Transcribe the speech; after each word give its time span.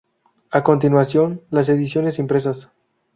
A 0.49 0.63
continuación, 0.63 1.43
las 1.51 1.69
ediciones 1.69 2.17
impresas. 2.17 2.71